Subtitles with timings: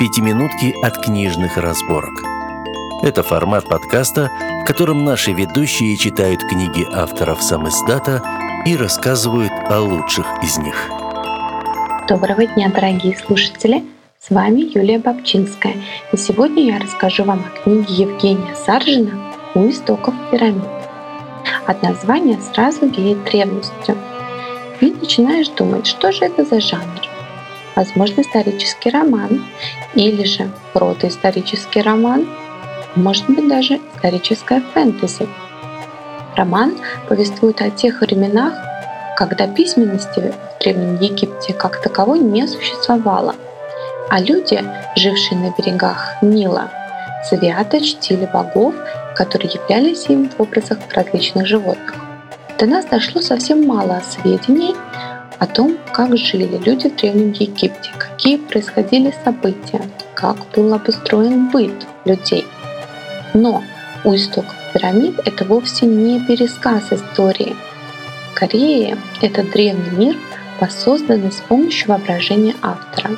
[0.00, 2.22] пятиминутки от книжных разборок.
[3.02, 4.30] Это формат подкаста,
[4.62, 8.22] в котором наши ведущие читают книги авторов сам издата
[8.64, 10.88] и рассказывают о лучших из них.
[12.08, 13.84] Доброго дня, дорогие слушатели!
[14.18, 15.76] С вами Юлия Бабчинская,
[16.12, 20.64] и сегодня я расскажу вам о книге Евгения Саржина «У истоков пирамид».
[21.66, 23.98] От названия сразу веет древностью.
[24.80, 27.09] И начинаешь думать, что же это за жанр
[27.76, 29.44] возможно, исторический роман
[29.94, 32.28] или же протоисторический роман,
[32.96, 35.28] может быть, даже историческая фэнтези.
[36.36, 36.76] Роман
[37.08, 38.54] повествует о тех временах,
[39.16, 43.34] когда письменности в Древнем Египте как таковой не существовало,
[44.08, 44.62] а люди,
[44.96, 46.70] жившие на берегах Нила,
[47.28, 48.74] свято чтили богов,
[49.14, 51.94] которые являлись им в образах различных животных.
[52.58, 54.74] До нас дошло совсем мало сведений
[55.40, 59.80] о том, как жили люди в Древнем Египте, какие происходили события,
[60.14, 62.46] как был обустроен быт людей.
[63.32, 63.64] Но
[64.04, 67.56] у истоков пирамид это вовсе не пересказ истории.
[68.34, 70.16] Скорее, это древний мир,
[70.60, 73.16] воссозданный с помощью воображения автора.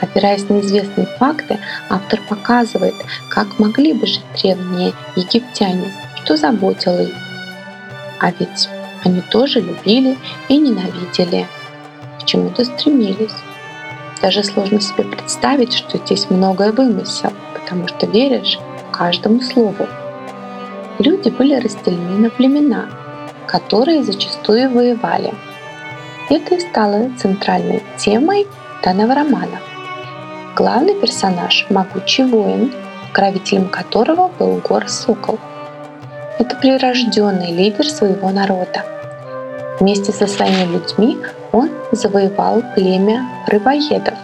[0.00, 1.58] Опираясь на известные факты,
[1.90, 2.94] автор показывает,
[3.28, 5.92] как могли бы жить древние египтяне,
[6.24, 7.14] что заботило их.
[8.20, 8.68] А ведь
[9.06, 10.18] они тоже любили
[10.48, 11.46] и ненавидели,
[12.20, 13.34] к чему-то стремились.
[14.20, 18.58] Даже сложно себе представить, что здесь многое вымысел, потому что веришь
[18.90, 19.86] каждому слову.
[20.98, 22.88] Люди были разделены на племена,
[23.46, 25.32] которые зачастую воевали.
[26.28, 28.48] Это и стало центральной темой
[28.82, 29.60] данного романа.
[30.56, 32.72] Главный персонаж– могучий воин,
[33.14, 35.38] правителем которого был Гор Сокол.
[36.40, 38.84] Это прирожденный лидер своего народа–
[39.78, 41.18] Вместе со своими людьми
[41.52, 44.14] он завоевал племя рыбоедов.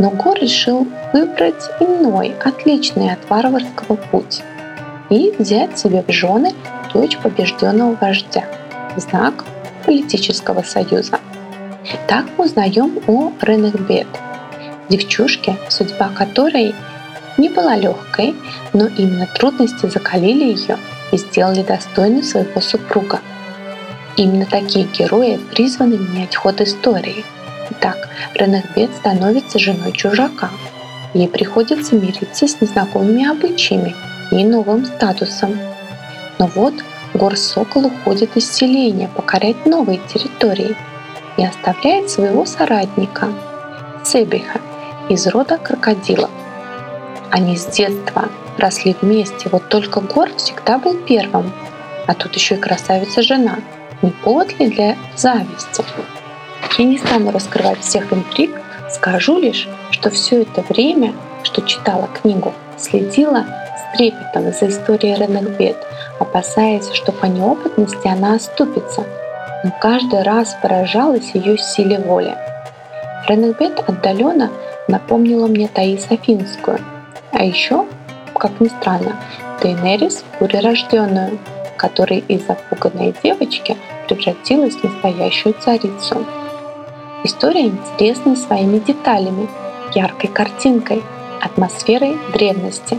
[0.00, 4.42] Но Гор решил выбрать иной, отличный от варварского путь
[5.10, 6.52] и взять себе в жены
[6.92, 8.44] дочь побежденного вождя
[8.96, 9.44] в знак
[9.84, 11.20] политического союза.
[12.08, 14.08] Так мы узнаем о Ренегбет,
[14.88, 16.74] девчушке, судьба которой
[17.36, 18.34] не была легкой,
[18.72, 20.78] но именно трудности закалили ее
[21.12, 23.20] и сделали достойной своего супруга–
[24.16, 27.24] Именно такие герои призваны менять ход истории.
[27.70, 30.50] Итак, Ренегбет становится женой чужака.
[31.14, 33.94] Ей приходится мириться с незнакомыми обычаями
[34.30, 35.58] и новым статусом.
[36.38, 36.74] Но вот
[37.14, 40.76] Гор Сокол уходит из селения покорять новые территории
[41.36, 43.28] и оставляет своего соратника
[44.04, 44.60] Себиха
[45.08, 46.30] из рода крокодилов.
[47.32, 51.52] Они с детства росли вместе, вот только Гор всегда был первым,
[52.06, 53.58] а тут еще и красавица жена–
[54.04, 55.82] не повод ли для зависти?
[56.78, 58.50] Я не стану раскрывать всех интриг,
[58.90, 65.76] скажу лишь, что все это время, что читала книгу, следила с трепетом за историей Ренегбет,
[66.18, 69.04] опасаясь, что по неопытности она оступится,
[69.64, 72.34] но каждый раз поражалась ее силе воли.
[73.26, 74.50] Ренегбет отдаленно
[74.86, 76.78] напомнила мне Таис Афинскую,
[77.32, 77.86] а еще,
[78.34, 79.16] как ни странно,
[79.62, 81.38] Дейнерис Бурерожденную,
[81.76, 83.76] которая из запуганной девочки
[84.08, 86.24] превратилась в настоящую царицу.
[87.24, 89.48] История интересна своими деталями,
[89.94, 91.02] яркой картинкой,
[91.40, 92.98] атмосферой древности.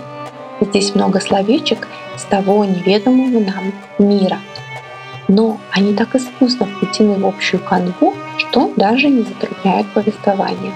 [0.62, 1.88] Здесь много словечек
[2.18, 4.40] с того неведомого нам мира.
[5.28, 10.74] Но они так искусно вплетены в общую канву, что даже не затрудняют повествование.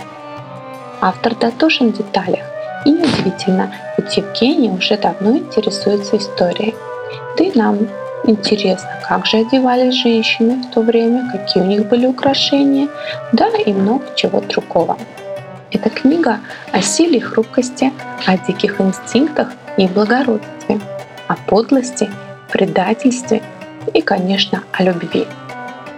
[1.01, 2.45] Автор дотошен в деталях,
[2.85, 6.75] и неудивительно, ведь Евгений уже давно интересуется историей.
[7.37, 7.87] Да и нам
[8.25, 12.89] Интересно, как же одевались женщины в то время, какие у них были украшения,
[13.31, 14.97] да и много чего другого.
[15.71, 16.39] Эта книга
[16.71, 17.93] о силе и хрупкости,
[18.25, 20.79] о диких инстинктах и благородстве,
[21.27, 22.09] о подлости,
[22.51, 23.41] предательстве
[23.93, 25.25] и, конечно, о любви.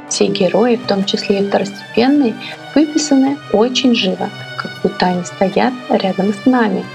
[0.08, 2.36] Все герои, в том числе и второстепенные,
[2.76, 6.85] выписаны очень живо, как будто они стоят рядом с нами.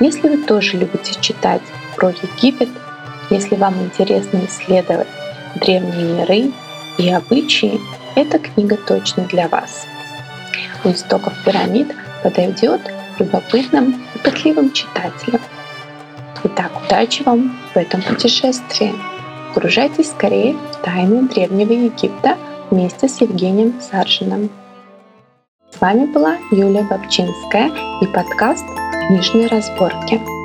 [0.00, 1.62] Если вы тоже любите читать
[1.96, 2.68] про Египет
[3.32, 5.08] если вам интересно исследовать
[5.56, 6.52] древние миры
[6.98, 7.80] и обычаи,
[8.14, 9.86] эта книга точно для вас.
[10.84, 11.88] У истоков пирамид
[12.22, 12.80] подойдет
[13.18, 15.40] любопытным и пытливым читателям.
[16.44, 18.92] Итак, удачи вам в этом путешествии.
[19.54, 22.36] Погружайтесь скорее в тайны Древнего Египта
[22.70, 24.50] вместе с Евгением Саржиным.
[25.70, 27.70] С вами была Юлия Бабчинская
[28.02, 28.66] и подкаст
[29.08, 30.41] «Книжные разборки».